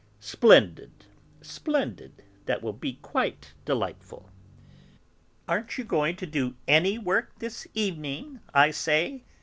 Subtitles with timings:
[0.19, 1.05] Splendid,
[1.43, 4.31] splendid, that will be quite delightful....
[5.47, 9.25] "Aren't you going to do any work this evening, I say?"